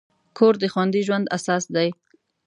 کور 0.37 0.53
د 0.59 0.63
خوندي 0.73 1.01
ژوند 1.07 1.25
اساس 1.37 1.63
دی. 1.75 1.89